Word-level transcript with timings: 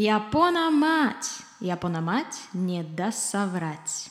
Япона-мать! 0.00 1.40
Япона-мать 1.58 2.40
не 2.52 2.84
даст 2.84 3.18
соврать. 3.18 4.08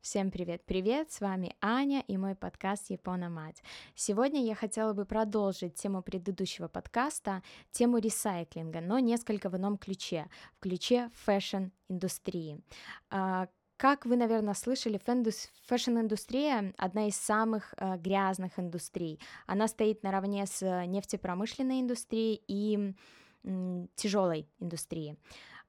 Всем 0.00 0.32
привет-привет, 0.32 1.12
с 1.12 1.20
вами 1.20 1.54
Аня 1.60 2.02
и 2.08 2.16
мой 2.16 2.34
подкаст 2.34 2.90
Япона 2.90 3.28
Мать. 3.28 3.62
Сегодня 3.94 4.44
я 4.44 4.56
хотела 4.56 4.92
бы 4.92 5.04
продолжить 5.04 5.76
тему 5.76 6.02
предыдущего 6.02 6.66
подкаста, 6.66 7.44
тему 7.70 7.98
ресайклинга, 7.98 8.80
но 8.80 8.98
несколько 8.98 9.48
в 9.48 9.56
ином 9.56 9.78
ключе, 9.78 10.26
в 10.56 10.58
ключе 10.58 11.08
fashion-индустрии. 11.24 12.60
А, 13.08 13.46
как 13.76 14.04
вы, 14.04 14.16
наверное, 14.16 14.54
слышали, 14.54 15.00
fashion-индустрия 15.68 16.74
одна 16.76 17.06
из 17.06 17.14
самых 17.14 17.72
э, 17.76 17.98
грязных 17.98 18.58
индустрий. 18.58 19.20
Она 19.46 19.68
стоит 19.68 20.02
наравне 20.02 20.44
с 20.46 20.60
нефтепромышленной 20.86 21.80
индустрией 21.80 22.42
и 22.48 22.96
тяжелой 23.96 24.48
индустрии. 24.60 25.16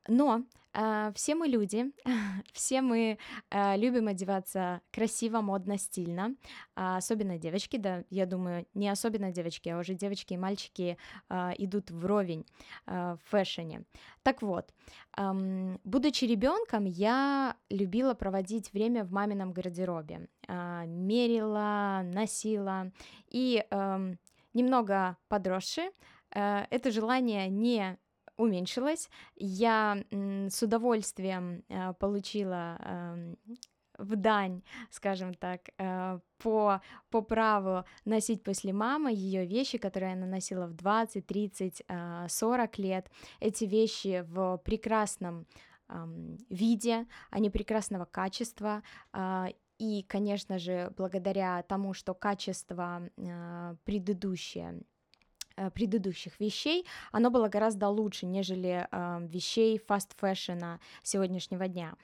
Но 0.08 0.44
э, 0.73 1.12
все 1.16 1.36
мы 1.36 1.48
люди, 1.48 1.91
все 2.54 2.82
мы 2.82 3.18
э, 3.49 3.77
любим 3.77 4.08
одеваться 4.08 4.82
красиво, 4.91 5.41
модно, 5.41 5.77
стильно, 5.77 6.36
э, 6.76 6.98
особенно 6.98 7.38
девочки, 7.38 7.77
да, 7.77 8.04
я 8.09 8.26
думаю, 8.26 8.66
не 8.73 8.90
особенно 8.90 9.32
девочки, 9.32 9.70
а 9.70 9.80
уже 9.80 9.94
девочки 9.94 10.34
и 10.34 10.38
мальчики 10.38 10.98
э, 11.30 11.52
идут 11.58 11.91
вровень 11.91 12.46
э, 12.86 13.16
в 13.16 13.30
фэшне. 13.30 13.85
Так 14.24 14.41
вот, 14.41 14.74
э, 15.18 15.77
будучи 15.84 16.26
ребенком, 16.26 16.85
я 16.85 17.55
любила 17.70 18.13
проводить 18.13 18.74
время 18.74 19.05
в 19.05 19.12
мамином 19.12 19.54
гардеробе, 19.54 20.27
э, 20.48 20.85
мерила, 20.85 22.02
носила 22.04 22.91
и 23.30 23.66
э, 23.70 24.16
немного 24.54 25.18
подросши, 25.30 25.91
это 26.34 26.92
желание 26.92 27.50
не 27.50 27.98
уменьшилось. 28.38 29.10
Я 29.36 30.04
с 30.12 30.64
удовольствием 30.64 31.64
э, 31.70 31.94
получила 31.94 32.77
эм, 32.80 33.38
в 33.98 34.16
дань, 34.16 34.63
скажем 34.90 35.34
так, 35.34 35.62
э, 35.77 36.20
по, 36.38 36.82
по 37.10 37.22
праву 37.22 37.85
носить 38.05 38.44
после 38.44 38.74
мамы 38.74 39.12
ее 39.13 39.46
вещи, 39.46 39.77
которые 39.77 40.13
она 40.13 40.26
носила 40.26 40.68
в 40.68 40.74
20, 40.74 41.26
30, 41.26 41.84
40 42.27 42.77
лет. 42.79 43.12
Эти 43.40 43.66
вещи 43.66 44.26
в 44.27 44.57
прекрасном 44.63 45.46
виде, 46.50 47.05
они 47.29 47.50
прекрасного 47.52 48.05
качества, 48.05 48.82
и, 49.77 50.04
конечно 50.07 50.57
же, 50.57 50.91
благодаря 50.98 51.62
тому, 51.63 51.94
что 51.94 52.16
качество 52.16 53.10
э, 53.18 53.76
предыдущее 53.84 54.82
Э, 54.82 54.93
предыдущих 55.73 56.40
вещей, 56.40 56.85
оно 57.12 57.29
было 57.29 57.48
гораздо 57.48 57.90
лучше, 57.90 58.26
нежели 58.26 58.87
э, 58.91 59.27
вещей 59.27 59.77
fast 59.77 60.12
fashion 60.12 60.71
а 60.71 60.79
сегодняшнего 61.04 61.68
дня. 61.68 61.95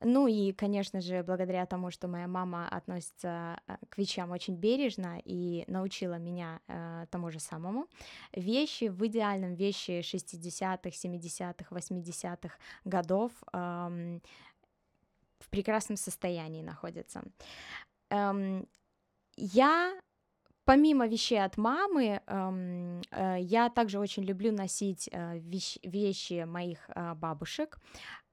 Ну 0.00 0.26
и, 0.26 0.52
конечно 0.52 1.00
же, 1.00 1.22
благодаря 1.22 1.64
тому, 1.64 1.90
что 1.90 2.06
моя 2.08 2.26
мама 2.26 2.68
относится 2.68 3.58
э, 3.66 3.76
к 3.88 3.96
вещам 3.98 4.30
очень 4.30 4.54
бережно 4.54 5.20
и 5.24 5.64
научила 5.68 6.18
меня 6.18 6.60
э, 6.68 7.06
тому 7.10 7.30
же 7.30 7.40
самому, 7.40 7.86
вещи 8.32 8.88
в 8.88 9.06
идеальном 9.06 9.54
вещи 9.54 10.00
60-х, 10.00 10.90
70-х, 10.90 11.74
80-х 11.74 12.54
годов 12.84 13.32
э, 13.52 14.20
в 15.38 15.48
прекрасном 15.50 15.96
состоянии 15.96 16.62
находятся. 16.62 17.22
Эм, 18.10 18.68
я 19.36 19.98
Помимо 20.66 21.06
вещей 21.06 21.44
от 21.44 21.56
мамы, 21.56 22.20
эм, 22.26 23.00
э, 23.12 23.36
я 23.40 23.70
также 23.70 24.00
очень 24.00 24.24
люблю 24.24 24.50
носить 24.50 25.08
э, 25.12 25.38
вещ- 25.38 25.78
вещи 25.84 26.44
моих 26.44 26.78
э, 26.88 27.14
бабушек. 27.14 27.78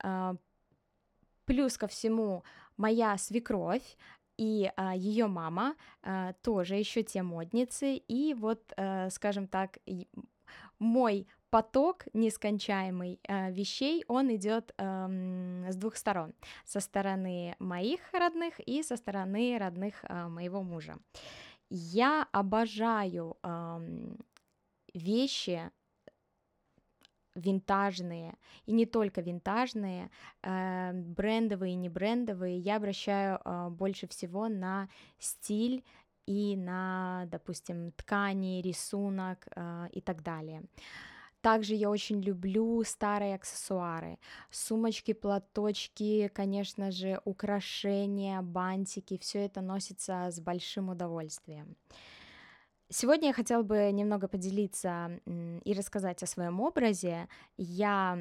Э, 0.03 0.33
плюс 1.45 1.77
ко 1.77 1.87
всему, 1.87 2.43
моя 2.75 3.17
свекровь 3.19 3.97
и 4.37 4.71
э, 4.75 4.91
ее 4.95 5.27
мама 5.27 5.75
э, 6.01 6.33
тоже 6.41 6.75
еще 6.75 7.03
те 7.03 7.21
модницы. 7.21 7.97
И 7.97 8.33
вот, 8.33 8.73
э, 8.77 9.11
скажем 9.11 9.47
так, 9.47 9.77
мой 10.79 11.27
поток 11.51 12.05
нескончаемый 12.13 13.19
э, 13.27 13.51
вещей, 13.51 14.03
он 14.07 14.35
идет 14.35 14.73
э, 14.79 15.69
с 15.69 15.75
двух 15.75 15.97
сторон. 15.97 16.33
Со 16.65 16.79
стороны 16.79 17.55
моих 17.59 17.99
родных 18.11 18.59
и 18.59 18.81
со 18.81 18.97
стороны 18.97 19.55
родных 19.59 20.03
э, 20.03 20.27
моего 20.29 20.63
мужа. 20.63 20.97
Я 21.75 22.27
обожаю 22.31 23.35
эм, 23.41 24.19
вещи 24.93 25.71
винтажные, 27.33 28.35
и 28.67 28.71
не 28.73 28.85
только 28.85 29.21
винтажные, 29.21 30.11
э, 30.43 30.91
брендовые 30.93 31.73
и 31.73 31.75
не 31.75 31.89
брендовые, 31.89 32.59
я 32.59 32.75
обращаю 32.75 33.39
э, 33.43 33.69
больше 33.71 34.07
всего 34.07 34.49
на 34.49 34.87
стиль 35.17 35.83
и 36.27 36.55
на, 36.55 37.25
допустим, 37.31 37.91
ткани, 37.93 38.61
рисунок 38.61 39.47
э, 39.55 39.87
и 39.93 40.01
так 40.01 40.21
далее. 40.21 40.61
Также 41.43 41.75
я 41.75 41.89
очень 41.89 42.21
люблю 42.21 42.81
старые 42.85 43.35
аксессуары, 43.35 44.17
сумочки, 44.49 45.11
платочки, 45.11 46.31
конечно 46.33 46.89
же, 46.89 47.19
украшения, 47.25 48.41
бантики, 48.41 49.17
все 49.17 49.39
это 49.39 49.59
носится 49.59 50.29
с 50.31 50.39
большим 50.39 50.87
удовольствием. 50.87 51.75
Сегодня 52.87 53.27
я 53.27 53.33
хотела 53.33 53.61
бы 53.61 53.91
немного 53.91 54.29
поделиться 54.29 55.19
и 55.25 55.73
рассказать 55.73 56.23
о 56.23 56.27
своем 56.27 56.61
образе. 56.61 57.27
Я 57.57 58.17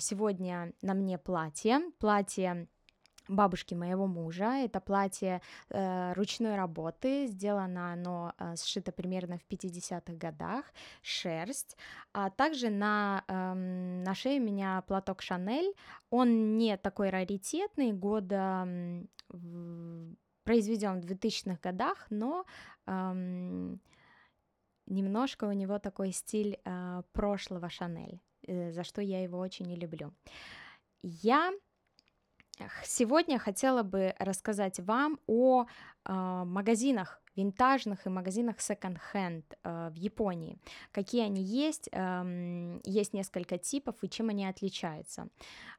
сегодня 0.00 0.72
на 0.82 0.94
мне 0.94 1.16
платье, 1.16 1.78
платье 2.00 2.66
бабушки 3.28 3.74
моего 3.74 4.06
мужа. 4.06 4.64
Это 4.64 4.80
платье 4.80 5.40
э, 5.70 6.12
ручной 6.14 6.56
работы, 6.56 7.26
сделано 7.26 7.92
оно, 7.92 8.32
э, 8.38 8.56
сшито 8.56 8.92
примерно 8.92 9.38
в 9.38 9.52
50-х 9.52 10.14
годах, 10.14 10.64
шерсть. 11.02 11.76
А 12.12 12.30
также 12.30 12.70
на, 12.70 13.24
э, 13.28 13.54
на 14.04 14.14
шее 14.14 14.40
у 14.40 14.44
меня 14.44 14.82
платок 14.86 15.22
Шанель, 15.22 15.74
он 16.10 16.56
не 16.56 16.76
такой 16.76 17.10
раритетный, 17.10 17.92
года 17.92 18.66
э, 18.66 20.14
произведен 20.44 21.00
в 21.00 21.04
2000-х 21.04 21.58
годах, 21.62 22.06
но 22.10 22.44
э, 22.86 23.76
немножко 24.86 25.44
у 25.44 25.52
него 25.52 25.78
такой 25.78 26.12
стиль 26.12 26.60
э, 26.64 27.02
прошлого 27.12 27.70
Шанель, 27.70 28.20
э, 28.46 28.70
за 28.72 28.84
что 28.84 29.00
я 29.00 29.22
его 29.22 29.38
очень 29.38 29.70
и 29.70 29.76
люблю. 29.76 30.12
Я 31.02 31.52
Сегодня 32.84 33.38
хотела 33.38 33.82
бы 33.82 34.14
рассказать 34.18 34.80
вам 34.80 35.18
о 35.26 35.64
э, 35.64 36.12
магазинах 36.44 37.20
винтажных 37.36 38.06
и 38.06 38.10
магазинах 38.10 38.56
second-hand 38.58 39.44
э, 39.62 39.90
в 39.90 39.94
Японии. 39.94 40.58
Какие 40.92 41.22
они 41.22 41.42
есть, 41.42 41.88
э, 41.92 42.80
есть 42.84 43.12
несколько 43.12 43.58
типов 43.58 43.96
и 44.02 44.08
чем 44.08 44.28
они 44.28 44.46
отличаются. 44.46 45.28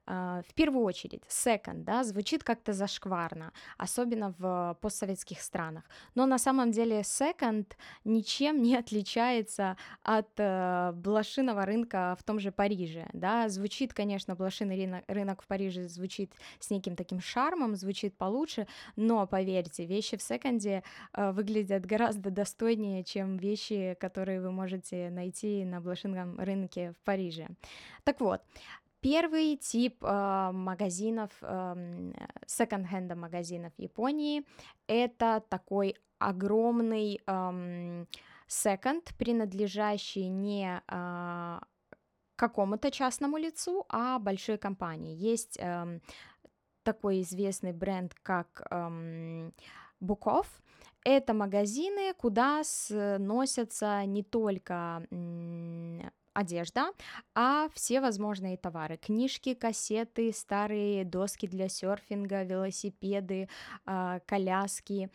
Э, 0.07 0.41
в 0.47 0.53
первую 0.53 0.85
очередь, 0.85 1.23
second, 1.29 1.83
да, 1.83 2.03
звучит 2.03 2.44
как-то 2.44 2.73
зашкварно, 2.73 3.53
особенно 3.77 4.35
в 4.38 4.77
постсоветских 4.81 5.41
странах, 5.41 5.83
но 6.15 6.25
на 6.25 6.38
самом 6.38 6.71
деле 6.71 6.99
second 7.01 7.65
ничем 8.03 8.61
не 8.61 8.75
отличается 8.75 9.77
от 10.03 10.29
э, 10.38 10.91
блошиного 10.94 11.65
рынка 11.65 12.15
в 12.19 12.23
том 12.23 12.39
же 12.39 12.51
Париже, 12.51 13.07
да, 13.13 13.49
звучит, 13.49 13.94
конечно, 13.94 14.35
блошиный 14.35 14.75
рынок, 14.75 15.03
рынок 15.07 15.41
в 15.41 15.47
Париже 15.47 15.88
звучит 15.88 16.33
с 16.59 16.69
неким 16.69 16.95
таким 16.95 17.21
шармом, 17.21 17.75
звучит 17.75 18.17
получше, 18.17 18.67
но 18.95 19.25
поверьте, 19.25 19.85
вещи 19.85 20.17
в 20.17 20.21
секонде 20.21 20.83
э, 21.13 21.31
выглядят 21.31 21.44
гораздо 21.85 22.29
достойнее, 22.29 23.03
чем 23.03 23.38
вещи, 23.38 23.95
которые 24.00 24.41
вы 24.41 24.51
можете 24.51 25.09
найти 25.09 25.66
на 25.66 25.81
блошином 25.81 26.39
рынке 26.39 26.91
в 26.91 27.03
Париже. 27.03 27.47
Так 28.03 28.22
вот, 28.22 28.41
Первый 29.01 29.56
тип 29.57 30.03
э, 30.03 30.51
магазинов, 30.51 31.30
э, 31.42 32.12
секонд-хенда 32.47 33.15
магазинов 33.15 33.71
Японии, 33.77 34.44
это 34.88 35.44
такой 35.47 35.95
огромный 36.18 37.21
э, 37.27 38.06
секонд, 38.47 39.13
принадлежащий 39.15 40.27
не 40.27 40.81
э, 40.88 41.59
какому-то 42.36 42.89
частному 42.89 43.38
лицу, 43.38 43.86
а 43.89 44.18
большой 44.18 44.57
компании. 44.57 45.15
Есть 45.15 45.59
э, 45.59 46.00
такой 46.81 47.21
известный 47.21 47.74
бренд, 47.74 48.15
как 48.24 48.65
э, 48.71 49.51
Буков. 50.00 50.47
Это 51.06 51.36
магазины, 51.36 52.16
куда 52.18 52.63
сносятся 52.63 54.04
не 54.06 54.24
только 54.24 55.06
одежда, 56.34 56.92
а 57.36 57.69
все 57.75 58.02
возможные 58.02 58.57
товары. 58.57 58.98
Книжки, 58.98 59.54
кассеты, 59.54 60.34
старые 60.34 61.06
доски 61.06 61.46
для 61.48 61.69
серфинга, 61.69 62.44
велосипеды, 62.44 63.48
а, 63.86 64.19
коляски. 64.25 65.10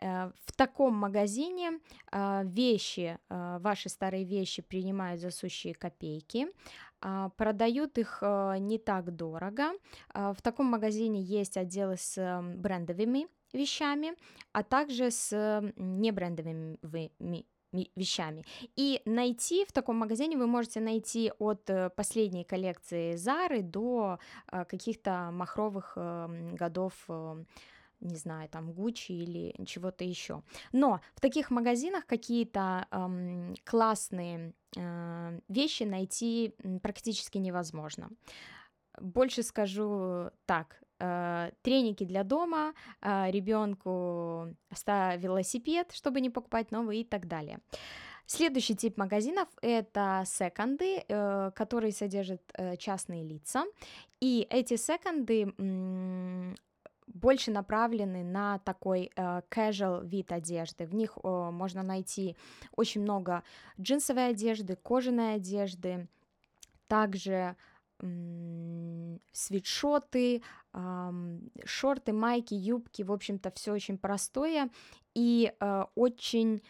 Э, 0.00 0.30
в 0.44 0.52
таком 0.52 0.94
магазине 0.94 1.78
а, 2.10 2.42
вещи, 2.44 3.18
а, 3.28 3.58
ваши 3.60 3.88
старые 3.88 4.24
вещи 4.24 4.60
принимают 4.60 5.20
за 5.20 5.30
сущие 5.30 5.74
копейки, 5.74 6.48
продают 7.36 7.96
их 7.96 8.18
э, 8.22 8.56
не 8.58 8.76
так 8.76 9.14
дорого. 9.14 9.70
В 10.12 10.42
таком 10.42 10.66
магазине 10.66 11.22
есть 11.22 11.56
отделы 11.56 11.96
с 11.96 12.18
эм, 12.18 12.60
брендовыми 12.60 13.28
вещами, 13.52 14.14
а 14.52 14.62
также 14.62 15.10
с 15.10 15.72
небрендовыми 15.76 17.46
вещами. 17.96 18.44
И 18.76 19.02
найти 19.04 19.64
в 19.64 19.72
таком 19.72 19.96
магазине 19.96 20.36
вы 20.36 20.46
можете 20.46 20.80
найти 20.80 21.32
от 21.38 21.68
э, 21.68 21.90
последней 21.90 22.44
коллекции 22.44 23.16
Зары 23.16 23.62
до 23.62 24.18
э, 24.50 24.64
каких-то 24.64 25.30
махровых 25.32 25.92
эм, 25.96 26.54
годов 26.54 26.94
эм, 27.08 27.46
не 28.00 28.16
знаю, 28.16 28.48
там 28.48 28.72
Гуччи 28.72 29.12
или 29.12 29.54
чего-то 29.66 30.04
еще. 30.04 30.42
Но 30.72 31.00
в 31.14 31.20
таких 31.20 31.50
магазинах 31.50 32.06
какие-то 32.06 32.86
эм, 32.90 33.54
классные 33.64 34.54
э, 34.76 35.40
вещи 35.48 35.82
найти 35.82 36.54
практически 36.82 37.38
невозможно. 37.38 38.10
Больше 39.00 39.42
скажу 39.42 40.30
так, 40.46 40.82
э, 40.98 41.50
треники 41.62 42.04
для 42.04 42.24
дома, 42.24 42.74
э, 43.00 43.30
ребенку 43.30 44.54
велосипед, 44.70 45.92
чтобы 45.92 46.20
не 46.20 46.30
покупать 46.30 46.70
новый 46.70 47.00
и 47.00 47.04
так 47.04 47.26
далее. 47.26 47.58
Следующий 48.26 48.76
тип 48.76 48.98
магазинов 48.98 49.48
это 49.62 50.22
секонды, 50.26 51.02
э, 51.08 51.50
которые 51.54 51.92
содержат 51.92 52.42
э, 52.54 52.76
частные 52.76 53.24
лица. 53.24 53.64
И 54.20 54.46
эти 54.50 54.76
секонды 54.76 55.54
больше 57.06 57.50
направлены 57.50 58.22
на 58.22 58.58
такой 58.58 59.10
э, 59.16 59.40
casual 59.50 60.06
вид 60.06 60.32
одежды. 60.32 60.86
В 60.86 60.94
них 60.94 61.16
э, 61.22 61.50
можно 61.50 61.82
найти 61.82 62.36
очень 62.76 63.02
много 63.02 63.42
джинсовой 63.80 64.28
одежды, 64.28 64.76
кожаной 64.76 65.36
одежды, 65.36 66.08
также 66.86 67.56
свитшоты, 69.32 70.42
шорты, 71.64 72.12
майки, 72.12 72.54
юбки, 72.54 73.02
в 73.02 73.12
общем-то, 73.12 73.50
все 73.52 73.72
очень 73.72 73.98
простое. 73.98 74.70
И 75.14 75.52
э, 75.58 75.84
очень 75.96 76.62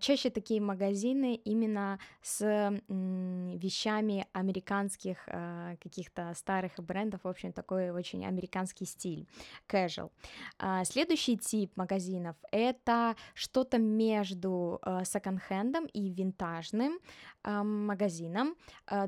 чаще 0.00 0.30
такие 0.30 0.60
магазины 0.60 1.34
именно 1.34 1.98
с 2.22 2.40
вещами 2.88 4.26
американских 4.32 5.18
э, 5.26 5.76
каких-то 5.82 6.32
старых 6.34 6.72
брендов, 6.78 7.20
в 7.24 7.28
общем, 7.28 7.52
такой 7.52 7.90
очень 7.90 8.26
американский 8.26 8.84
стиль, 8.84 9.26
casual. 9.68 10.10
А, 10.58 10.84
следующий 10.84 11.36
тип 11.36 11.76
магазинов— 11.76 12.36
это 12.52 13.16
что-то 13.34 13.78
между 13.78 14.80
э, 14.84 15.04
секонд-хендом 15.04 15.86
и 15.86 16.10
винтажным 16.10 16.98
магазином. 17.42 18.54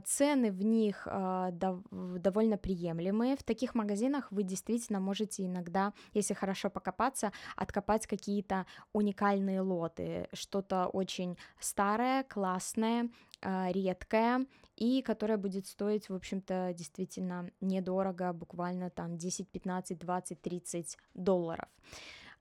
Цены 0.07 0.51
в 0.51 0.65
них 0.65 1.07
довольно 1.11 2.57
приемлемые. 2.57 3.37
В 3.37 3.43
таких 3.43 3.75
магазинах 3.75 4.33
вы 4.33 4.43
действительно 4.43 5.01
можете 5.01 5.45
иногда, 5.45 5.93
если 6.15 6.33
хорошо 6.33 6.71
покопаться, 6.71 7.31
откопать 7.57 8.07
какие-то 8.07 8.65
уникальные 8.95 9.61
лоты, 9.61 10.29
что 10.33 10.62
что-то 10.63 10.87
очень 10.87 11.37
старое, 11.59 12.23
классное, 12.25 13.11
а, 13.41 13.71
редкое, 13.73 14.47
и 14.77 15.03
которое 15.03 15.37
будет 15.37 15.67
стоить, 15.67 16.09
в 16.09 16.15
общем-то, 16.15 16.73
действительно 16.75 17.51
недорого, 17.61 18.33
буквально 18.33 18.91
там 18.91 19.19
10, 19.19 19.49
15, 19.49 19.99
20, 19.99 20.41
30 20.41 20.99
долларов. 21.15 21.69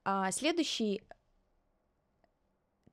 А, 0.03 0.31
следующий 0.31 1.01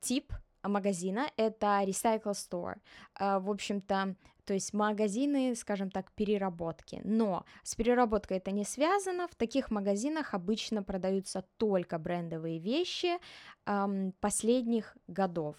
тип 0.01 0.33
магазина 0.63 1.29
это 1.37 1.83
Recycle 1.85 2.33
Store. 2.33 2.77
А, 3.15 3.39
в 3.39 3.49
общем-то, 3.49 4.15
то 4.49 4.55
есть 4.55 4.73
магазины, 4.73 5.55
скажем 5.55 5.91
так, 5.91 6.11
переработки. 6.15 7.01
Но 7.03 7.45
с 7.63 7.75
переработкой 7.75 8.37
это 8.37 8.49
не 8.51 8.65
связано. 8.65 9.27
В 9.27 9.35
таких 9.35 9.69
магазинах 9.69 10.33
обычно 10.33 10.81
продаются 10.81 11.43
только 11.57 11.99
брендовые 11.99 12.57
вещи 12.57 13.19
эм, 13.67 14.11
последних 14.19 14.97
годов, 15.07 15.55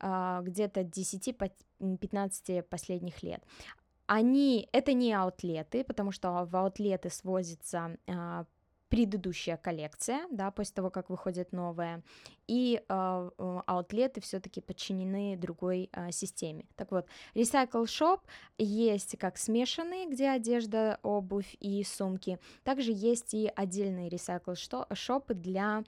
э, 0.00 0.40
где-то 0.42 0.80
10-15 0.80 2.62
последних 2.62 3.22
лет 3.22 3.44
они, 4.08 4.68
это 4.72 4.92
не 4.92 5.12
аутлеты, 5.12 5.82
потому 5.84 6.12
что 6.12 6.46
в 6.46 6.56
аутлеты 6.56 7.10
свозится 7.10 7.96
э, 8.06 8.44
предыдущая 8.88 9.56
коллекция, 9.56 10.26
да, 10.30 10.50
после 10.50 10.74
того, 10.74 10.90
как 10.90 11.10
выходит 11.10 11.52
новая, 11.52 12.02
и 12.46 12.82
э, 12.88 13.30
аутлеты 13.66 14.20
все-таки 14.20 14.60
подчинены 14.60 15.36
другой 15.36 15.90
э, 15.92 16.12
системе. 16.12 16.66
Так 16.76 16.92
вот, 16.92 17.06
Recycle 17.34 17.84
Shop 17.84 18.20
есть 18.58 19.18
как 19.18 19.38
смешанные, 19.38 20.08
где 20.08 20.30
одежда, 20.30 21.00
обувь 21.02 21.56
и 21.60 21.82
сумки, 21.84 22.38
также 22.62 22.92
есть 22.92 23.34
и 23.34 23.50
отдельные 23.54 24.08
Recycle 24.08 24.54
Shop 24.90 25.34
для 25.34 25.84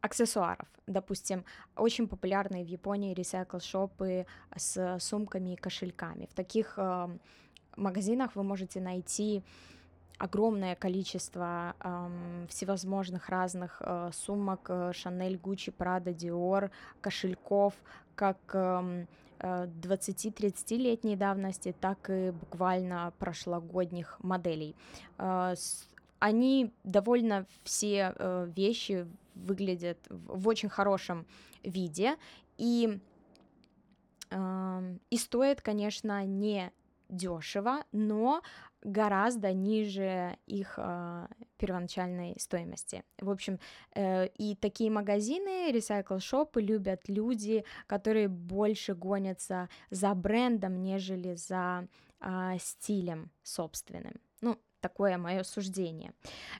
аксессуаров. 0.00 0.68
Допустим, 0.86 1.44
очень 1.76 2.06
популярные 2.06 2.64
в 2.64 2.68
Японии 2.68 3.14
ресайкл-шопы 3.14 4.26
с 4.56 4.98
сумками 5.00 5.54
и 5.54 5.56
кошельками. 5.56 6.26
В 6.26 6.34
таких 6.34 6.74
э, 6.76 7.08
магазинах 7.76 8.36
вы 8.36 8.44
можете 8.44 8.80
найти 8.80 9.42
огромное 10.18 10.74
количество 10.74 11.74
эм, 11.80 12.46
всевозможных 12.48 13.28
разных 13.28 13.80
э, 13.80 14.10
сумок 14.12 14.70
Шанель, 14.92 15.38
Гуччи, 15.38 15.70
Прада, 15.70 16.12
Диор, 16.12 16.70
кошельков, 17.00 17.74
как 18.14 18.38
эм, 18.54 19.06
20-30-летней 19.38 21.14
э, 21.14 21.16
давности, 21.16 21.74
так 21.78 22.10
и 22.10 22.30
буквально 22.30 23.12
прошлогодних 23.18 24.18
моделей. 24.22 24.74
Э, 25.18 25.54
они 26.18 26.72
довольно 26.84 27.46
все 27.62 28.14
э, 28.16 28.50
вещи 28.56 29.06
выглядят 29.34 29.98
в, 30.08 30.40
в 30.40 30.48
очень 30.48 30.68
хорошем 30.68 31.26
виде 31.62 32.16
и 32.56 32.98
э, 34.30 34.96
и 35.10 35.16
стоят, 35.18 35.60
конечно, 35.60 36.24
не 36.24 36.72
дешево, 37.08 37.84
но 37.92 38.42
гораздо 38.86 39.52
ниже 39.52 40.38
их 40.46 40.74
э, 40.78 41.26
первоначальной 41.58 42.36
стоимости. 42.38 43.02
В 43.18 43.30
общем, 43.30 43.58
э, 43.94 44.28
и 44.28 44.54
такие 44.54 44.90
магазины, 44.90 45.70
recycle-шопы 45.72 46.62
любят 46.62 47.08
люди, 47.08 47.64
которые 47.88 48.28
больше 48.28 48.94
гонятся 48.94 49.68
за 49.90 50.14
брендом, 50.14 50.82
нежели 50.82 51.34
за 51.34 51.88
э, 52.20 52.58
стилем 52.60 53.32
собственным. 53.42 54.14
Ну, 54.40 54.56
такое 54.80 55.18
мое 55.18 55.42
суждение. 55.42 56.12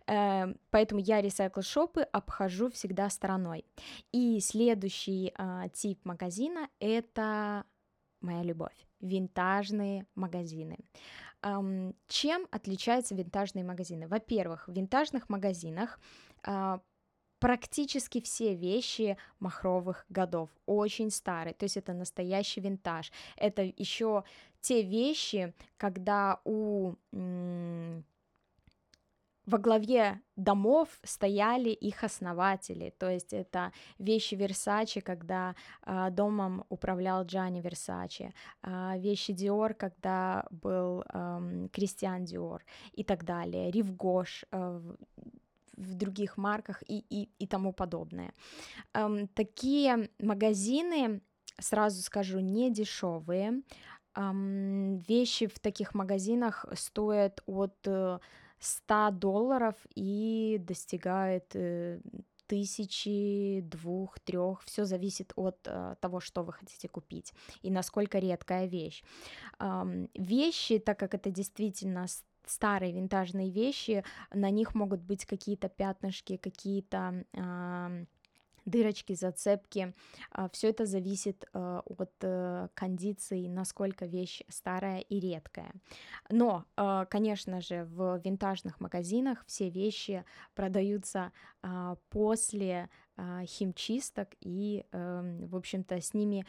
Э, 0.08 0.52
поэтому 0.70 1.00
я 1.00 1.20
recycle-шопы 1.20 2.02
обхожу 2.02 2.70
всегда 2.70 3.08
стороной. 3.08 3.64
И 4.12 4.40
следующий 4.40 5.32
э, 5.38 5.68
тип 5.72 6.04
магазина— 6.04 6.68
это 6.80 7.64
моя 8.20 8.42
любовь 8.42 8.85
винтажные 9.00 10.06
магазины. 10.14 10.78
Чем 12.08 12.46
отличаются 12.50 13.14
винтажные 13.14 13.64
магазины? 13.64 14.08
Во-первых, 14.08 14.66
в 14.66 14.72
винтажных 14.72 15.28
магазинах 15.28 16.00
а, 16.42 16.80
практически 17.38 18.20
все 18.20 18.54
вещи 18.54 19.16
махровых 19.38 20.06
годов, 20.08 20.50
очень 20.64 21.10
старые, 21.10 21.54
то 21.54 21.64
есть 21.64 21.76
это 21.76 21.92
настоящий 21.92 22.60
винтаж. 22.60 23.12
Это 23.36 23.62
еще 23.62 24.24
те 24.60 24.82
вещи, 24.82 25.54
когда 25.76 26.40
у 26.44 26.94
во 29.46 29.58
главе 29.58 30.20
домов 30.36 30.88
стояли 31.04 31.70
их 31.70 32.02
основатели, 32.04 32.92
то 32.98 33.08
есть 33.08 33.32
это 33.32 33.72
вещи 33.98 34.34
Версачи, 34.34 35.00
когда 35.00 35.54
э, 35.86 36.10
домом 36.10 36.64
управлял 36.68 37.24
Джанни 37.24 37.60
Версачи, 37.60 38.34
э, 38.62 38.98
вещи 38.98 39.32
Диор, 39.32 39.74
когда 39.74 40.44
был 40.50 41.04
э, 41.12 41.68
Кристиан 41.72 42.24
Диор 42.24 42.64
и 42.92 43.04
так 43.04 43.24
далее, 43.24 43.70
Ривгош 43.70 44.44
э, 44.50 44.80
в 45.76 45.94
других 45.94 46.36
марках 46.36 46.82
и, 46.88 47.04
и, 47.10 47.28
и 47.38 47.46
тому 47.46 47.72
подобное. 47.72 48.32
Эм, 48.94 49.28
такие 49.28 50.08
магазины, 50.18 51.20
сразу 51.58 52.02
скажу, 52.02 52.40
не 52.40 52.70
дешевые. 52.70 53.62
Эм, 54.14 54.98
вещи 55.08 55.46
в 55.46 55.58
таких 55.58 55.94
магазинах 55.94 56.64
стоят 56.74 57.42
от 57.46 57.86
100 58.60 59.10
долларов 59.12 59.74
и 59.94 60.58
достигает 60.60 61.54
э, 61.54 62.00
тысячи, 62.46 63.60
двух, 63.60 64.18
трех, 64.20 64.62
все 64.64 64.84
зависит 64.84 65.32
от 65.36 65.58
э, 65.66 65.96
того, 66.00 66.20
что 66.20 66.42
вы 66.42 66.52
хотите 66.52 66.88
купить 66.88 67.32
и 67.62 67.70
насколько 67.70 68.18
редкая 68.18 68.66
вещь. 68.66 69.02
Эм, 69.58 70.08
вещи, 70.14 70.78
так 70.78 70.98
как 70.98 71.14
это 71.14 71.30
действительно 71.30 72.06
старые 72.46 72.92
винтажные 72.92 73.50
вещи, 73.50 74.04
на 74.32 74.50
них 74.50 74.74
могут 74.74 75.00
быть 75.00 75.26
какие-то 75.26 75.68
пятнышки, 75.68 76.36
какие-то 76.36 77.24
э, 77.32 78.06
дырочки, 78.66 79.14
зацепки. 79.14 79.94
А, 80.30 80.48
Все 80.50 80.68
это 80.68 80.84
зависит 80.84 81.48
э, 81.52 81.80
от 81.84 82.12
э, 82.20 82.68
кондиции, 82.74 83.48
насколько 83.48 84.04
вещь 84.04 84.42
старая 84.48 85.00
и 85.00 85.20
редкая. 85.20 85.72
Но, 86.28 86.64
э, 86.76 87.06
конечно 87.08 87.60
же, 87.60 87.84
в 87.84 88.20
винтажных 88.24 88.80
магазинах 88.80 89.44
все 89.46 89.70
вещи 89.70 90.24
продаются 90.54 91.32
а, 91.62 91.96
после 92.10 92.88
а, 93.16 93.44
химчисток, 93.44 94.28
и, 94.40 94.84
эм, 94.92 95.46
в 95.46 95.56
общем-то, 95.56 96.00
с 96.00 96.12
ними 96.14 96.44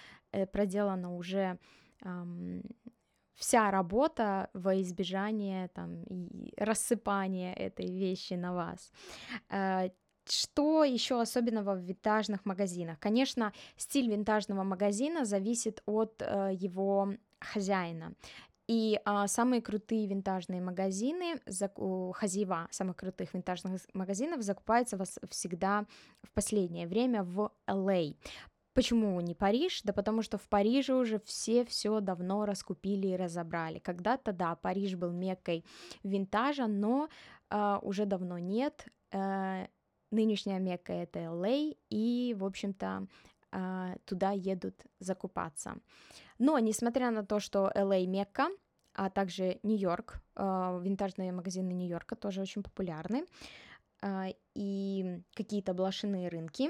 проделана 0.51 1.15
уже 1.15 1.57
вся 3.36 3.71
работа 3.71 4.50
во 4.53 4.79
избежание 4.81 5.69
там, 5.69 6.03
рассыпания 6.57 7.53
этой 7.53 7.88
вещи 7.88 8.33
на 8.33 8.53
вас. 8.53 8.91
Что 10.29 10.84
еще 10.84 11.22
особенного 11.22 11.74
в 11.74 11.79
винтажных 11.79 12.46
магазинах? 12.46 13.00
Конечно, 13.00 13.53
стиль 13.77 14.10
винтажного 14.10 14.63
магазина 14.63 15.25
зависит 15.25 15.81
от 15.86 16.22
э, 16.22 16.51
его 16.53 17.13
хозяина. 17.39 18.13
И 18.67 19.00
а, 19.05 19.27
самые 19.27 19.62
крутые 19.62 20.07
винтажные 20.07 20.62
магазины, 20.62 21.39
заку, 21.46 22.12
хозяева 22.13 22.67
самых 22.69 22.98
крутых 22.98 23.34
винтажных 23.34 23.81
магазинов 23.93 24.41
закупаются 24.41 24.98
вас 24.98 25.17
всегда 25.29 25.86
в 26.22 26.31
последнее 26.31 26.86
время 26.86 27.24
в 27.24 27.51
LA. 27.65 28.12
А. 28.12 28.50
Почему 28.77 29.19
не 29.22 29.34
Париж? 29.34 29.81
Да 29.84 29.93
потому 29.93 30.22
что 30.22 30.38
в 30.38 30.48
Париже 30.50 30.93
уже 30.93 31.19
все 31.22 31.65
все 31.65 32.00
давно 32.00 32.46
раскупили 32.46 33.07
и 33.07 33.15
разобрали. 33.15 33.79
Когда-то, 33.79 34.34
да, 34.34 34.55
Париж 34.55 34.96
был 34.96 35.12
меккой 35.12 35.65
винтажа, 36.03 36.67
но 36.67 37.10
э, 37.50 37.79
уже 37.81 38.05
давно 38.05 38.38
нет. 38.38 38.86
Э, 39.12 39.65
нынешняя 40.11 40.59
Мекка 40.59 40.93
это 40.93 41.19
LA, 41.19 41.77
и, 41.89 42.35
в 42.37 42.45
общем-то, 42.45 43.07
а, 43.51 43.95
туда 44.05 44.31
едут 44.31 44.85
закупаться. 44.99 45.75
Но, 46.39 46.59
несмотря 46.59 47.11
на 47.11 47.25
то, 47.25 47.39
что 47.39 47.71
LA 47.75 48.05
Мекка, 48.05 48.49
а 48.93 49.09
также 49.09 49.59
Нью-Йорк, 49.63 50.21
а, 50.35 50.79
винтажные 50.79 51.31
магазины 51.31 51.71
Нью-Йорка 51.71 52.15
тоже 52.15 52.41
очень 52.41 52.63
популярны, 52.63 53.25
а, 54.01 54.27
и 54.53 55.21
какие-то 55.33 55.73
блошиные 55.73 56.29
рынки, 56.29 56.69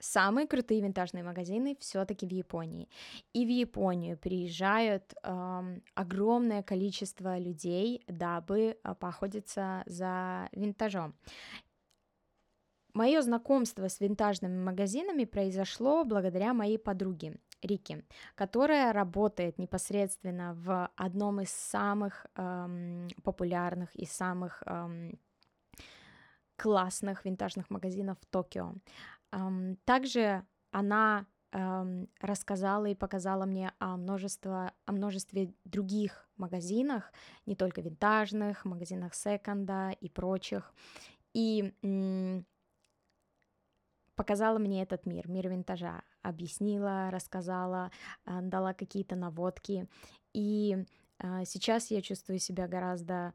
самые 0.00 0.46
крутые 0.46 0.80
винтажные 0.80 1.24
магазины 1.24 1.76
все-таки 1.80 2.26
в 2.26 2.30
Японии. 2.30 2.88
И 3.32 3.44
в 3.44 3.48
Японию 3.48 4.16
приезжают 4.16 5.14
э, 5.22 5.80
огромное 5.94 6.62
количество 6.62 7.36
людей, 7.36 8.04
дабы 8.06 8.78
поохотиться 9.00 9.82
за 9.86 10.48
винтажом. 10.52 11.14
Мое 12.98 13.22
знакомство 13.22 13.86
с 13.86 14.00
винтажными 14.00 14.58
магазинами 14.58 15.24
произошло 15.24 16.04
благодаря 16.04 16.52
моей 16.52 16.78
подруге 16.78 17.38
Рики, 17.62 18.04
которая 18.34 18.92
работает 18.92 19.56
непосредственно 19.56 20.54
в 20.54 20.90
одном 20.96 21.40
из 21.40 21.50
самых 21.50 22.26
эм, 22.34 23.06
популярных 23.22 23.94
и 23.94 24.04
самых 24.04 24.64
эм, 24.66 25.16
классных 26.56 27.24
винтажных 27.24 27.70
магазинов 27.70 28.18
в 28.20 28.26
Токио. 28.26 28.74
Эм, 29.30 29.76
также 29.84 30.44
она 30.72 31.26
эм, 31.52 32.08
рассказала 32.20 32.86
и 32.86 32.96
показала 32.96 33.44
мне 33.44 33.74
о, 33.78 33.96
множестве, 33.96 34.72
о 34.86 34.92
множестве 34.92 35.54
других 35.64 36.28
магазинах, 36.36 37.12
не 37.46 37.54
только 37.54 37.80
винтажных, 37.80 38.64
магазинах 38.64 39.14
секонда 39.14 39.90
и 40.00 40.08
прочих. 40.08 40.74
И 41.32 41.72
показала 44.18 44.58
мне 44.58 44.82
этот 44.82 45.06
мир, 45.06 45.28
мир 45.28 45.48
винтажа, 45.48 46.02
объяснила, 46.22 47.10
рассказала, 47.10 47.90
а, 48.24 48.42
дала 48.42 48.74
какие-то 48.74 49.14
наводки. 49.16 49.86
И 50.34 50.76
а, 51.18 51.44
сейчас 51.44 51.90
я 51.90 52.02
чувствую 52.02 52.40
себя 52.40 52.68
гораздо 52.68 53.32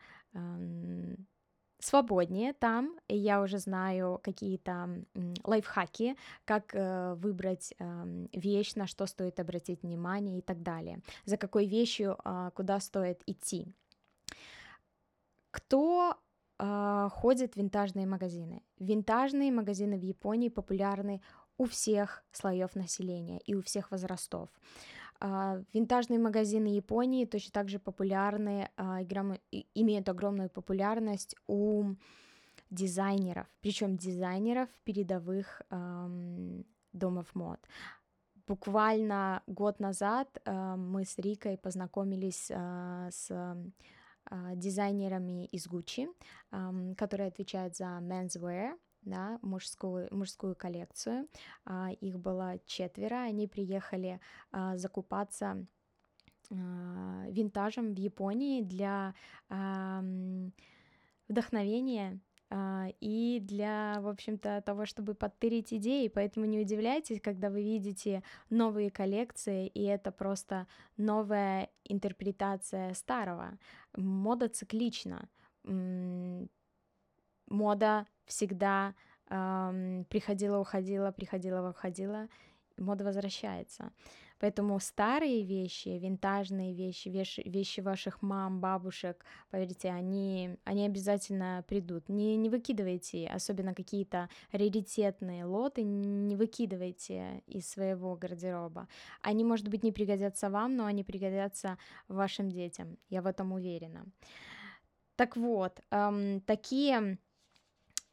свободнее 1.80 2.54
там, 2.54 2.98
и 3.10 3.18
я 3.18 3.42
уже 3.42 3.58
знаю 3.60 4.20
какие-то 4.24 5.04
лайфхаки, 5.44 6.16
как 6.46 6.74
э, 6.74 7.14
выбрать 7.16 7.74
вещь, 8.32 8.76
на 8.76 8.88
что 8.88 9.06
стоит 9.06 9.40
обратить 9.42 9.84
внимание 9.84 10.38
и 10.38 10.42
так 10.42 10.64
далее, 10.64 11.02
за 11.26 11.36
какой 11.36 11.68
вещью 11.68 12.16
а, 12.24 12.52
куда 12.52 12.80
стоит 12.80 13.22
идти. 13.26 13.68
Кто 15.52 16.18
э, 16.64 17.10
ходят 17.12 17.56
винтажные 17.56 18.06
магазины. 18.06 18.62
Винтажные 18.80 19.52
магазины 19.52 19.98
в 19.98 20.04
Японии 20.04 20.50
популярны 20.50 21.22
у 21.58 21.66
всех 21.66 22.24
слоев 22.32 22.76
населения 22.76 23.40
и 23.40 23.56
у 23.56 23.62
всех 23.62 23.92
возрастов. 23.92 24.50
Uh, 25.20 25.64
винтажные 25.74 26.20
магазины 26.20 26.68
Японии 26.68 27.26
точно 27.26 27.52
так 27.52 27.70
же 27.70 27.80
популярны, 27.80 28.70
играм, 29.02 29.38
имеют 29.76 30.10
огромную 30.10 30.50
популярность 30.50 31.36
у 31.48 31.96
дизайнеров, 32.70 33.48
причем 33.62 33.96
дизайнеров 33.96 34.68
передовых 34.84 35.62
um, 35.70 36.66
домов 36.92 37.28
мод. 37.36 37.60
Буквально 38.48 39.44
год 39.48 39.80
назад 39.80 40.28
uh, 40.46 40.76
мы 40.76 41.06
с 41.06 41.18
Рикой 41.18 41.58
познакомились 41.58 42.48
с 42.48 43.32
а, 43.32 43.56
дизайнерами 44.56 45.46
из 45.46 45.68
Gucci, 45.68 46.08
которые 46.96 47.28
отвечают 47.28 47.76
за 47.76 48.00
menswear, 48.02 48.78
да, 49.06 49.40
мужскую, 49.42 50.08
мужскую 50.12 50.56
коллекцию. 50.56 51.28
А, 51.66 51.92
их 51.92 52.20
было 52.20 52.60
четверо, 52.66 53.24
они 53.24 53.48
приехали 53.48 54.20
а, 54.52 54.78
закупаться 54.78 55.66
винтажем 56.50 57.96
в 57.96 57.98
Японии 57.98 58.62
для 58.62 59.16
вдохновения 61.28 62.12
а, 62.12 62.18
и 63.00 63.40
для, 63.42 64.00
в 64.02 64.08
общем-то, 64.08 64.62
того, 64.62 64.86
чтобы 64.86 65.16
подтырить 65.16 65.74
идеи, 65.74 66.08
поэтому 66.08 66.46
не 66.46 66.60
удивляйтесь, 66.60 67.20
когда 67.22 67.50
вы 67.50 67.64
видите 67.64 68.22
новые 68.50 68.92
коллекции, 68.92 69.68
и 69.68 69.84
это 69.84 70.12
просто 70.12 70.68
новая 70.98 71.70
интерпретация 71.84 72.94
старого. 72.94 73.58
Мода 73.96 74.50
циклична. 74.50 75.30
Мода 77.48 78.08
всегда 78.26 78.94
приходила, 79.26 80.60
уходила, 80.60 81.12
приходила, 81.12 81.70
уходила, 81.70 82.28
мода 82.78 83.04
возвращается. 83.04 83.92
Поэтому 84.40 84.78
старые 84.80 85.44
вещи, 85.44 85.90
винтажные 85.90 86.74
вещи, 86.74 87.08
вещи, 87.08 87.42
вещи 87.46 87.80
ваших 87.80 88.22
мам, 88.22 88.60
бабушек, 88.60 89.24
поверьте, 89.50 89.90
они, 89.90 90.58
они 90.66 90.86
обязательно 90.86 91.64
придут. 91.68 92.10
Не, 92.10 92.36
не 92.36 92.50
выкидывайте, 92.50 93.28
особенно 93.28 93.74
какие-то 93.74 94.30
раритетные 94.52 95.46
лоты, 95.46 95.84
не 95.84 96.36
выкидывайте 96.36 97.42
из 97.48 97.70
своего 97.70 98.16
гардероба. 98.16 98.90
Они, 99.22 99.46
может 99.46 99.70
быть, 99.70 99.84
не 99.84 99.94
пригодятся 99.94 100.50
вам, 100.50 100.76
но 100.76 100.86
они 100.86 101.04
пригодятся 101.04 101.78
вашим 102.10 102.50
детям. 102.50 102.98
Я 103.10 103.22
в 103.22 103.28
этом 103.28 103.54
уверена. 103.54 104.06
Так 105.16 105.38
вот, 105.38 105.80
эм, 105.92 106.42
такие 106.42 107.18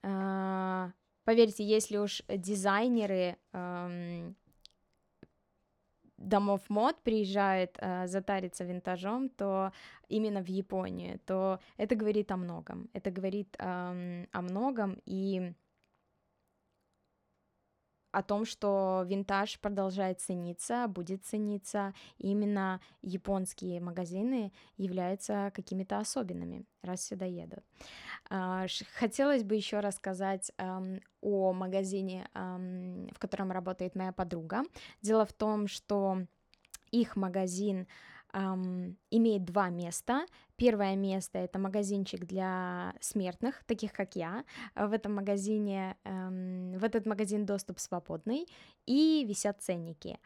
Uh, 0.03 0.91
поверьте, 1.25 1.63
если 1.63 1.99
уж 1.99 2.23
дизайнеры 2.27 3.37
эм, 3.53 4.35
домов 6.21 6.61
мод 6.69 6.97
приезжает 7.03 7.77
э, 7.79 8.07
затариться 8.07 8.65
винтажом, 8.65 9.29
то 9.29 9.73
именно 10.09 10.43
в 10.43 10.49
Японию, 10.49 11.19
то 11.27 11.59
это 11.77 11.97
говорит 11.97 12.31
о 12.31 12.37
многом. 12.37 12.89
Это 12.93 13.11
говорит 13.11 13.57
э, 13.59 14.27
о 14.31 14.43
многом 14.43 15.01
и 15.07 15.55
о 18.13 18.23
том, 18.23 18.45
что 18.45 19.05
винтаж 19.07 19.59
продолжает 19.61 20.21
цениться, 20.21 20.87
будет 20.89 21.25
цениться, 21.25 21.95
именно 22.19 22.81
японские 23.03 23.81
магазины 23.81 24.53
являются 24.77 25.53
какими-то 25.55 25.99
особенными, 25.99 26.65
раз 26.83 27.03
сюда 27.05 27.27
едут. 27.27 27.65
А, 28.29 28.67
хотелось 28.95 29.45
бы 29.45 29.55
еще 29.55 29.81
рассказать 29.81 30.53
о 30.59 31.53
магазине, 31.53 32.29
в 32.35 33.19
котором 33.19 33.53
работает 33.53 33.95
моя 33.95 34.13
подруга. 34.13 34.63
Дело 35.03 35.25
в 35.25 35.33
том, 35.33 35.67
что 35.69 36.27
их 36.91 37.17
магазин 37.17 37.87
эм, 38.33 38.97
имеет 39.11 39.45
два 39.45 39.71
места. 39.71 40.27
Первое 40.57 40.97
место 40.97 41.39
это 41.39 41.59
магазинчик 41.59 42.25
для 42.25 42.95
смертных, 43.01 43.65
таких 43.65 43.93
как 43.93 44.17
я. 44.17 44.45
В 44.75 44.93
этом 44.93 45.15
магазине, 45.15 45.97
эм, 46.05 46.73
в 46.79 46.85
этот 46.85 47.07
магазин 47.07 47.47
доступ 47.47 47.79
свободный 47.79 48.47
и 48.87 49.25
висят 49.29 49.63
ценники. 49.63 50.19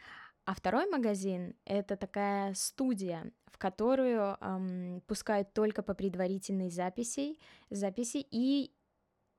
А 0.47 0.55
второй 0.55 0.87
магазин 0.91 1.55
это 1.65 1.97
такая 1.97 2.55
студия, 2.55 3.33
в 3.47 3.59
которую 3.59 4.37
эм, 4.41 5.01
пускают 5.07 5.53
только 5.55 5.83
по 5.83 5.95
предварительной 5.95 6.71
записи, 6.71 7.39
записи 7.71 8.27
и 8.31 8.73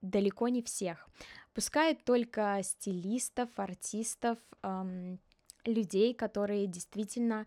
далеко 0.01 0.47
не 0.49 0.61
всех. 0.61 1.07
пускает 1.53 2.03
только 2.03 2.59
стилистов, 2.63 3.49
артистов, 3.57 4.37
эм, 4.61 5.19
людей, 5.65 6.13
которые 6.13 6.67
действительно 6.67 7.45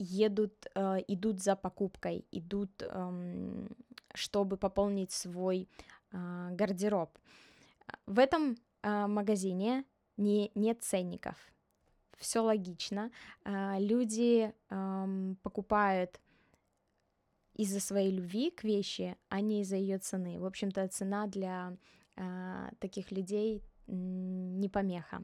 едут, 0.00 0.66
э, 0.74 0.98
идут 1.08 1.42
за 1.42 1.56
покупкой, 1.56 2.24
идут, 2.32 2.82
эм, 2.82 3.68
чтобы 4.14 4.56
пополнить 4.56 5.12
свой 5.12 5.68
э, 6.12 6.48
гардероб. 6.52 7.10
В 8.06 8.18
этом 8.18 8.56
э, 8.82 9.06
магазине 9.06 9.84
не, 10.16 10.50
нет 10.54 10.82
ценников. 10.82 11.36
Все 12.16 12.40
логично. 12.40 13.10
Э, 13.44 13.76
люди 13.78 14.52
э, 14.70 15.34
покупают 15.42 16.20
из-за 17.54 17.80
своей 17.80 18.10
любви 18.10 18.50
к 18.50 18.64
вещи, 18.64 19.16
а 19.28 19.40
не 19.40 19.60
из-за 19.60 19.76
ее 19.76 19.98
цены. 19.98 20.40
В 20.40 20.46
общем-то, 20.46 20.88
цена 20.88 21.26
для 21.26 21.76
э, 22.16 22.68
таких 22.78 23.10
людей 23.12 23.62
не 23.86 24.68
помеха. 24.68 25.22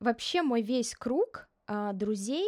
Вообще 0.00 0.42
мой 0.42 0.62
весь 0.62 0.94
круг 0.94 1.48
э, 1.66 1.92
друзей 1.94 2.46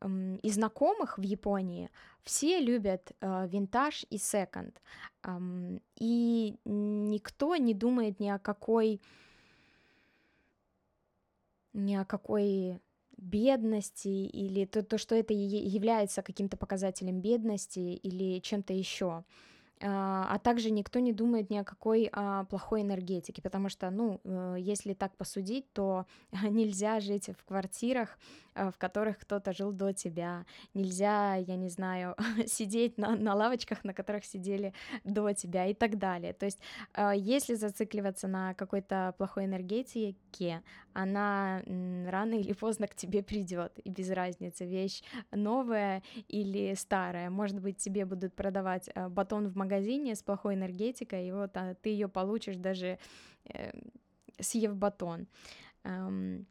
э, 0.00 0.36
и 0.42 0.50
знакомых 0.50 1.18
в 1.18 1.22
Японии 1.22 1.90
все 2.22 2.60
любят 2.60 3.12
э, 3.20 3.48
винтаж 3.48 4.04
и 4.10 4.18
секонд, 4.18 4.82
э, 5.22 5.78
и 5.98 6.56
никто 6.64 7.56
не 7.56 7.72
думает 7.72 8.20
ни 8.20 8.28
о 8.28 8.38
какой 8.38 9.00
ни 11.72 11.94
о 11.94 12.04
какой 12.04 12.80
бедности 13.16 14.08
или 14.08 14.64
то, 14.66 14.82
то 14.82 14.98
что 14.98 15.14
это 15.14 15.32
является 15.32 16.22
каким-то 16.22 16.56
показателем 16.56 17.20
бедности 17.20 17.78
или 17.78 18.40
чем-то 18.40 18.72
еще. 18.72 19.24
А, 19.82 20.26
а 20.30 20.38
также 20.38 20.70
никто 20.70 21.00
не 21.00 21.12
думает 21.12 21.50
ни 21.50 21.58
о 21.58 21.64
какой 21.64 22.08
а, 22.12 22.44
плохой 22.44 22.82
энергетике, 22.82 23.42
потому 23.42 23.68
что, 23.68 23.90
ну, 23.90 24.20
э, 24.24 24.56
если 24.58 24.94
так 24.94 25.14
посудить, 25.16 25.70
то 25.72 26.06
нельзя 26.48 27.00
жить 27.00 27.28
в 27.38 27.44
квартирах, 27.44 28.18
в 28.56 28.78
которых 28.78 29.18
кто-то 29.18 29.52
жил 29.52 29.72
до 29.72 29.92
тебя, 29.92 30.44
нельзя, 30.74 31.34
я 31.34 31.56
не 31.56 31.68
знаю, 31.68 32.16
сидеть 32.46 32.98
на, 32.98 33.16
на 33.16 33.34
лавочках, 33.34 33.84
на 33.84 33.94
которых 33.94 34.24
сидели 34.24 34.72
до 35.04 35.32
тебя 35.32 35.66
и 35.66 35.74
так 35.74 35.98
далее. 35.98 36.32
То 36.32 36.46
есть, 36.46 36.60
если 37.14 37.54
зацикливаться 37.54 38.28
на 38.28 38.54
какой-то 38.54 39.14
плохой 39.18 39.44
энергетике, 39.44 40.62
она 40.92 41.62
рано 41.66 42.34
или 42.34 42.52
поздно 42.52 42.86
к 42.86 42.94
тебе 42.94 43.22
придет, 43.22 43.78
и 43.84 43.90
без 43.90 44.10
разницы, 44.10 44.64
вещь 44.64 45.02
новая 45.30 46.02
или 46.28 46.74
старая. 46.74 47.30
Может 47.30 47.60
быть, 47.60 47.78
тебе 47.78 48.04
будут 48.04 48.34
продавать 48.34 48.88
батон 49.10 49.48
в 49.48 49.56
магазине, 49.56 49.76
магазине 49.76 50.14
с 50.14 50.22
плохой 50.22 50.54
энергетикой, 50.54 51.28
и 51.28 51.32
вот 51.32 51.56
а, 51.56 51.74
ты 51.74 51.90
ее 51.90 52.08
получишь 52.08 52.56
даже 52.56 52.98
э, 53.44 53.72
съев 54.40 54.74
батон. 54.76 55.26
Эм, 55.84 56.46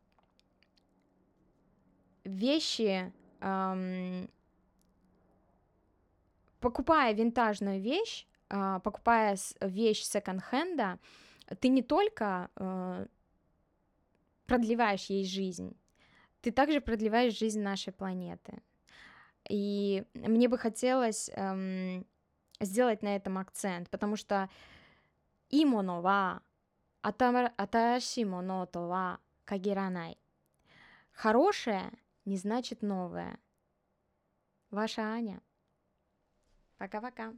вещи, 2.26 3.14
эм, 3.40 4.30
покупая 6.60 7.14
винтажную 7.14 7.80
вещь, 7.80 8.28
э, 8.50 8.80
покупая 8.84 9.38
вещь 9.62 10.04
секонд-хенда, 10.04 11.00
ты 11.60 11.70
не 11.70 11.84
только 11.84 12.50
э, 12.56 13.06
продлеваешь 14.48 15.06
ей 15.06 15.26
жизнь, 15.26 15.78
ты 16.42 16.52
также 16.52 16.82
продлеваешь 16.82 17.38
жизнь 17.38 17.62
нашей 17.62 17.94
планеты. 17.94 18.62
И 19.48 20.04
мне 20.14 20.50
бы 20.50 20.58
хотелось 20.58 21.30
эм, 21.36 22.06
сделать 22.60 23.04
на 23.04 23.16
этом 23.16 23.38
акцент, 23.38 23.90
потому 23.90 24.16
что 24.16 24.50
имоно 25.50 26.02
ва 26.02 26.42
атараши 27.02 28.26
моно 28.26 28.66
то 28.66 29.20
кагиранай. 29.46 30.18
Хорошее 31.12 31.92
не 32.26 32.38
значит 32.38 32.82
новое. 32.82 33.40
Ваша 34.72 35.04
Аня. 35.04 35.42
Пока-пока. 36.78 37.34